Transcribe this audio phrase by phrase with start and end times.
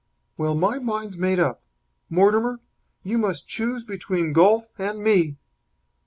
[0.35, 1.61] "Well, my mind's made up.
[2.09, 2.59] Mortimer,
[3.03, 5.37] you must choose between golf and me."